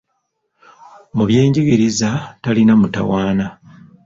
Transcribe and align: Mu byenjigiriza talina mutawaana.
Mu 1.15 1.23
byenjigiriza 1.29 2.09
talina 2.41 2.73
mutawaana. 2.81 3.45